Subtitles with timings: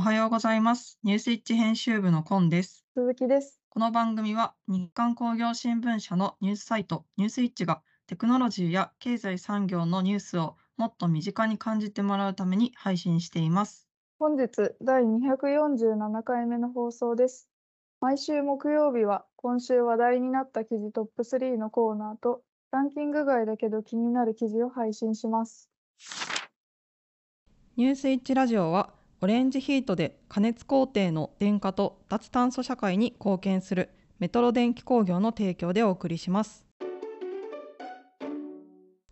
[0.00, 0.98] おはようございます。
[1.02, 2.86] ニュースイッチ編集部のコンです。
[2.94, 3.60] 鈴木です。
[3.68, 13.90] この番組は日刊工業新聞社のニュースサイトニュースイッチがテクノロジーや経済産業のニュースをもっと身近に感じてもらうために配信しています。
[14.18, 17.50] 本日第247回目の放送です。
[18.00, 25.68] 毎週木曜日は今週話題になった記事トップ3のコーナーとランキング外だけど気になる記事を配信します。
[27.76, 36.64] ニュースイッチラジオはオレンジヒートで加熱工程の電化と脱炭素社会に貢献するメトロ電気工業の提供でお送りします。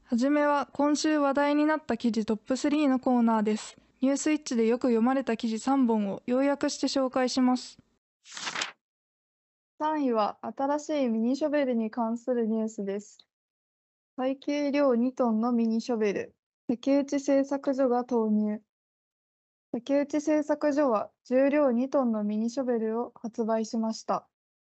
[0.05, 3.77] はじめは今週話題になった記事トップ3のコーナーです。
[4.01, 7.77] ニュースイッチでよく読まれた記事3本を要約して紹介します。
[9.79, 13.19] 3位は新しいミニショベルに関するニュースです。
[14.17, 16.35] 最軽量2トンのミニショベル、
[16.67, 18.63] 竹内製作所が投入。
[19.71, 24.27] 竹内製作所は重量2トンのミニショベルを発売しました。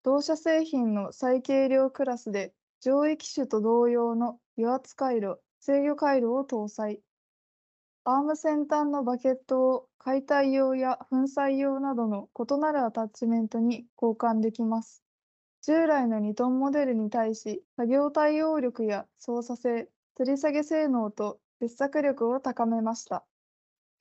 [0.02, 7.00] 同社製品の最軽量クラスで上位機種と同様の油圧回路、制御回路を搭載。
[8.04, 15.02] アーム先端のバケットを解体用や粉砕用などの異なるアタッチメントに交換できます。
[15.62, 23.24] 従来の2トンモデルに対し、作業対応力や操作性、吊り下げ性能と接着力を高めました。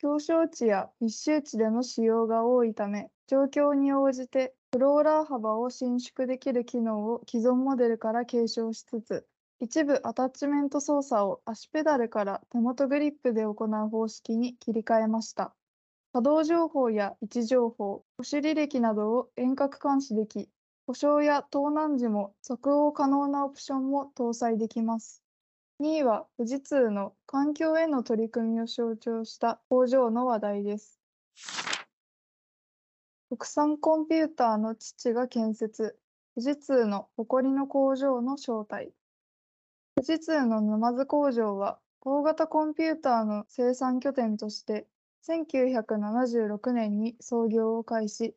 [0.02, 9.28] 狭小地や密集地での使用が多いため、状況に応じてフローラー幅を伸縮できる機能を既存モデルから継承しつつ、
[9.60, 15.54] 一部アタッチメント操作を足ペダルから手元グリップで行う方式に切り替えました。
[16.12, 20.50] 作動情報や位置情報、保守履歴などを遠隔監視でき、
[20.84, 25.22] 故障や盗難時も即応可能なオプションも搭載できます。
[25.80, 31.00] 2位は富士通の環境への取り組みを象徴した工場の話題です。
[33.28, 35.98] 国産コンピューターの父が建設、
[36.34, 38.92] 富士通の誇りの工場の正体。
[39.96, 44.86] 富士通の沼津工場は大型コンピューターの生産拠点として
[45.26, 48.34] 1976年に創業を開始。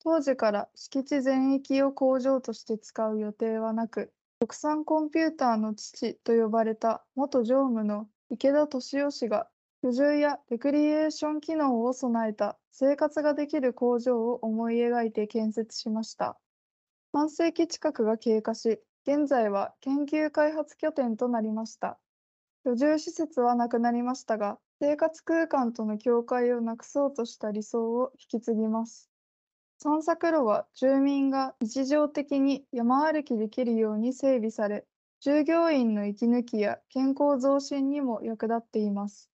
[0.00, 9.50] 当時から敷地全域を工場として使う予定はなく、国産コンピューターの父と呼ばれた元常務の池田敏夫氏が
[9.82, 16.38] 居住やレクリエーション機能を備えた生活ができる工場を思い描いて建設しました。
[17.12, 21.98] 半世紀近くが経過し、現在は研究開発拠点となりました。
[22.64, 29.07] 居住施設はなくなりましたが、生活空間との境界をなくそうとした理想を引き継ぎます。
[29.80, 34.84] 散策路は住民が日常的に山歩きできるように整備され、
[35.20, 39.30] 従業員の息抜きや健康増進にも役立っています。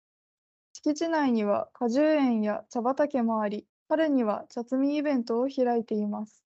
[0.75, 6.45] 敷地内には果樹園や茶畑もあり、春には茶摘みイベントを開いています。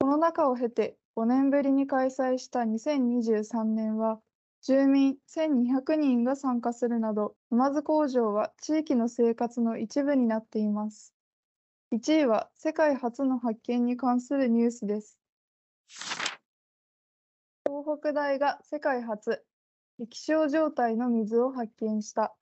[0.00, 4.18] この中を経て5年ぶりに開催した2023年は、
[4.62, 11.15] 住民1200人が参加するなど、沼津工場は地域の生活の一部になっています。
[11.92, 15.18] 1位は世界初の発見に関するニュースです。
[17.64, 19.44] 東北大が世界初、
[20.00, 22.34] 液晶状態の水を発見した。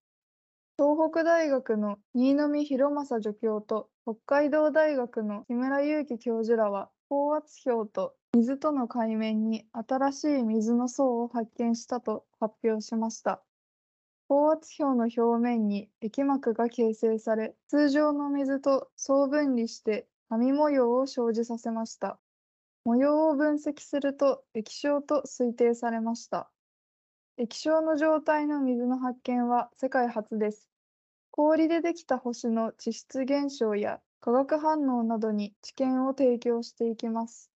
[0.78, 13.42] 東北大学の新見博正助教と北海道大学の木村祐樹教授らは、高圧氷と水との海面に新しい水の層を発見したと発表しました。
[14.28, 22.18] 高圧氷の表面に液膜が形成され、通常の水と総分離して波模様を生じさせました。
[22.84, 26.50] 模様を分析すると液晶と推定されました。
[27.38, 30.68] 液晶の状態の水の発見は世界初です。
[31.30, 37.50] 氷でできた星の地質現象や化学反応などに知見を提供していきます。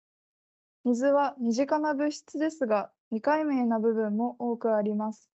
[0.85, 5.34] 水は身近な物質ですが、未解明な部分も多くあります。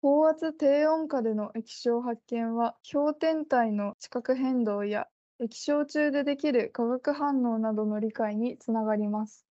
[0.00, 5.08] 高圧低温下での液晶発見は氷天体の地殻変動や
[5.40, 9.44] 液晶中でできる化学反応などの理解につながります。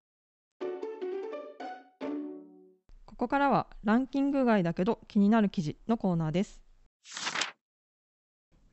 [3.06, 6.60] ここからはランキング外だけど気になる記事のコーナーです。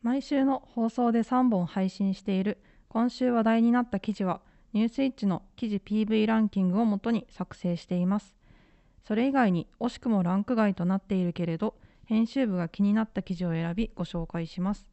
[0.02, 2.58] 毎週の放送で3本配信している
[2.90, 4.42] 今週話題になった記事は
[4.74, 8.41] ニュースイッチの記事 PV ランキングをもとに作成しています。
[9.04, 11.76] それ以外に惜しくもランク外となっているけれど、
[12.06, 14.88] 編集部が気になった記事を選びご紹介します。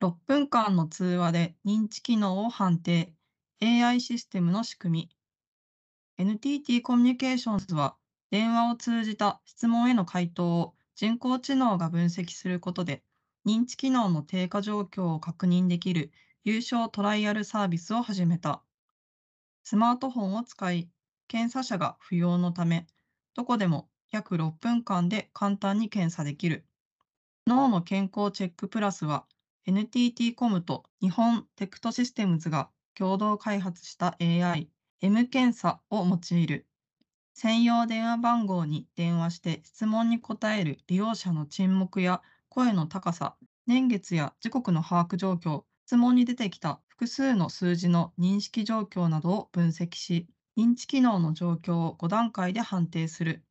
[0.00, 3.14] 6分間の通話で認知機能を判定、
[3.62, 5.10] AI システムの仕組み。
[6.18, 7.96] NTT コミュニケーションズは、
[8.30, 13.02] 電話を通じた質問への回答を人工知能が分析することで、
[13.46, 16.10] 認知機能の低下状況を確認できる
[16.44, 18.62] 有償トライアルサービスを始めた。
[19.62, 20.90] スマートフォンを使い、
[21.28, 22.86] 検査者が不要のため、
[23.34, 26.66] どこでも約6分間で簡単に検査できる。
[27.46, 29.26] 脳の健康チェックプラスは、
[29.66, 34.70] NTT コムと日本テクトシステムズが共同開発した AI、
[35.00, 36.66] M 検査を用いる。
[37.34, 43.36] 専用電話番号に電話して質問に答える利用者の沈黙や声の高さ、
[43.66, 53.44] 年月や時刻の把握状況、質問に出てきた複数の数字の認識状況などを分析し、認知機能の状況を5段階で判定する。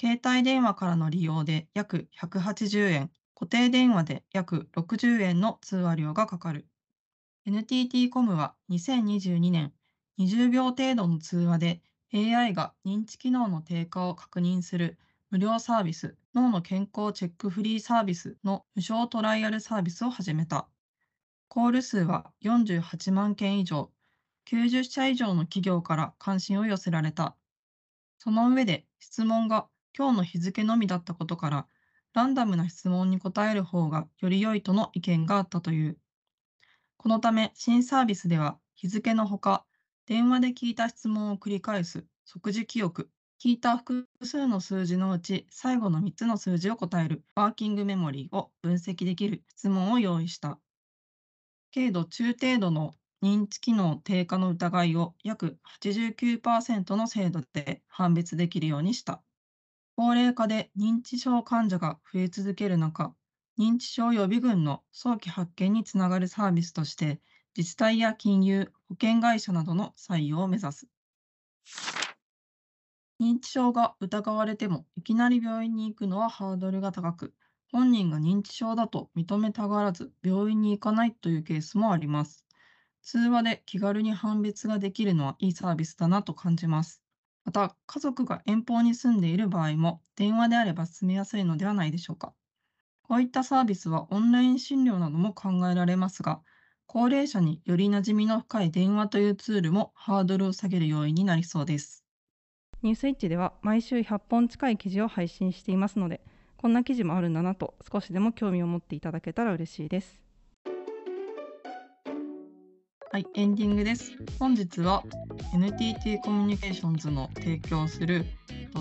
[0.00, 6.66] 携帯電話からの利用で約180円、固定電話で約60円の通話料がかかる。
[7.46, 9.72] NTT コムは2022年、
[10.18, 14.98] 20秒程度の通話で AI が認知機能の低下を確認する
[15.30, 20.68] 無料サービス、脳の健康チェックフリーサービスの無償トライアルサービスを始めた。
[21.48, 23.92] コール数は48万件以上、
[24.50, 27.36] 90社以上の企業から関心を寄せられた。
[28.18, 31.66] その上で質問が今日の日付のみだったことから、
[32.14, 35.98] ランダムな質問に答える方がより良いとの意見があったという。
[36.96, 39.64] このため新サービスでは日付のほか、
[40.06, 43.08] 電話で聞いた質問を繰り返す即時記憶、
[43.40, 50.58] 聞いた複数の数字のうち最後の3つの数字を答えるワーキングメモリーを分析できる質問を用意した。
[51.72, 59.22] 軽度中程度の認知機能低下の疑いを約89%の精度で判別できるようにした。
[59.94, 63.14] 高齢化で認知症患者が増え続ける中、
[63.58, 67.20] 認知症予備軍の早期発見につながるサービスとして、
[67.54, 70.88] 自治体や金融、保険会社などの採用を目指す。
[73.20, 77.34] 認知症が疑われても、いきなり病院に行くのはハードルが高く、
[77.70, 82.46] 本人が認知症だと認めたがらず、病院に行かないというケースもあります。
[83.02, 87.02] 通話で気軽に判別ができるのはいいサービスだなと感じます。
[87.44, 92.34] また、家族が遠方に住んでいる場合も、電話であれば進めやすいのではないでしょうか。
[93.02, 96.42] こういったサービスはオンライン診療なども考えられますが、
[96.86, 102.06] 高齢者により馴染みの深い電話というツールもハードルを下げる要因になりそうです。
[102.82, 106.20] ニュースイッチでは毎週100本近い記事を配信していますので、
[106.56, 110.20] こんな記事もあるんだなと少しでも興味を持っていただけたら嬉しいです。
[113.12, 114.12] はい、エンディングです。
[114.38, 115.02] 本日は
[115.52, 118.24] NTT コミュニケーションズの提供する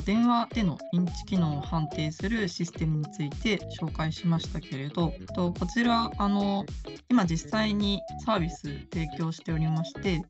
[0.05, 6.63] 電話での認知機能を判定するシステムについて紹介しましたけれど、こちらあの
[7.09, 10.21] 今実際にサービス提供しておりまして、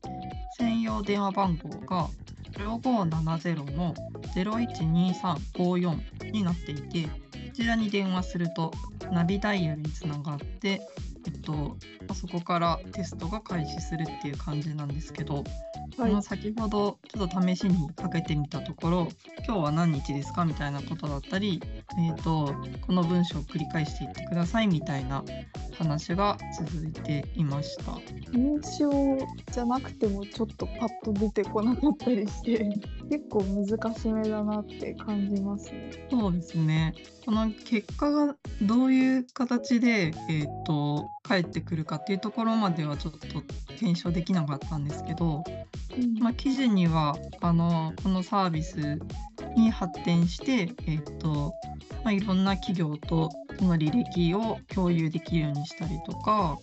[0.56, 2.08] 専用電話番号が
[2.52, 3.94] 0570の
[4.34, 7.10] 012354になっていて、こ
[7.54, 8.72] ちらに電話すると
[9.12, 10.80] ナビダイヤルにつながって、
[11.40, 11.76] と、
[12.14, 15.44] そこからテストが開始するっていう感じなんですけど、
[15.96, 19.08] はい、の先ほどちょっと試しにかけてみたところ
[19.44, 21.60] 今日は何日ですかみたいなことだったり、
[21.98, 22.54] えーと、
[22.86, 25.24] この文章を繰り返していってくださいみたいな
[25.80, 27.92] 話が続いていました。
[28.32, 29.18] 認知症
[29.50, 32.58] じゃなくてもちょっとパッと出てこなかったりして
[33.08, 35.90] 結構難しめだなって感じますね。
[36.10, 36.94] そうですね。
[37.24, 43.20] この結果がどういう形で、えーと返ってくるかっていうところまではちょっと
[43.78, 45.44] 検証できなかったんですけど、
[46.18, 48.98] まあ、記事にはあのこのサービス
[49.56, 51.54] に発展して、えーと
[52.04, 56.58] まあ、いろんな企業とその履歴を共有できるようにしたりとか、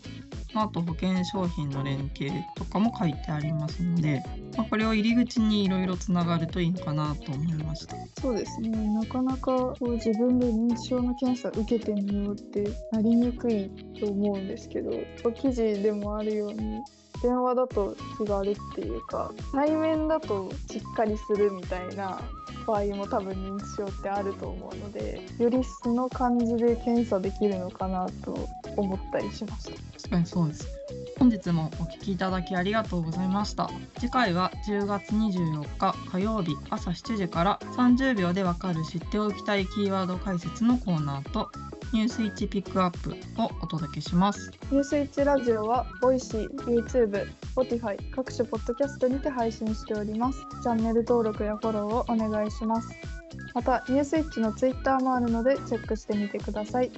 [0.53, 4.23] まあ、あと保険商品の連携とかも書いてありますので、
[4.55, 7.95] まあ、これを入り口にいろいろつながるといいのかなと思いました。
[8.19, 8.69] そうですね。
[8.69, 14.91] なかなかこう自分で認知症の検査受けてみようってなりにくいと思うんですけど
[15.33, 16.81] 記事でもあるように
[17.21, 22.21] 電話だと気軽っていうか対面だとしっかりするみたいな
[22.65, 28.37] 場合も多分認知症ってあると思うのでより素の感じで検査できるのかなと
[28.75, 29.71] 思ったりしました。
[29.71, 30.67] 確かにそうです。
[31.17, 33.69] 本日もお聞きいただきありがとうございました。
[33.99, 41.49] 次回は10月24日火曜日朝7時から30秒でわかる知っておきたいキーワード解説のコーナーと
[41.93, 44.51] ニュースイッチピックアップをお届けします。
[44.71, 50.39] ニュースイッチラジオは、ボイシー、YouTube、Spotify、各種ポッドキャストにて配信しております。
[50.61, 52.89] チャンネル登録やフォローをお願いします。
[53.53, 56.91] また、ニュースイッチの Twitter もあるので、チェックしてみてください。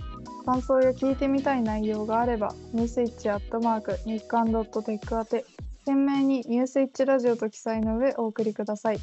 [0.45, 5.45] 感想や聞いてみたい内容があれば、ニュースイッチアットマーク、日刊ドットテック宛て、
[5.85, 8.99] 懸命にニュースイッチラジオと記載の上お送りください。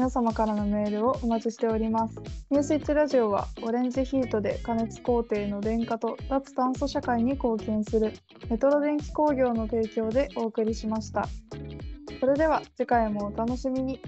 [0.00, 2.18] 皆様からのメールをお待ちしております。
[2.48, 8.14] ニュースイッチラジオはオレンジヒートで加熱工程の電化と脱炭素社会に貢献する
[8.48, 11.28] メトロ電気工業の提供でお送りしました。
[12.18, 14.00] それでは次回もお楽しみに。